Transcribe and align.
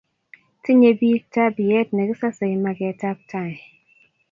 tinyei 0.63 0.97
pik 0.99 1.23
tapiet 1.33 1.87
nekisasei 1.95 2.55
maket 2.63 2.99
ap 3.09 3.19
tai 3.29 3.53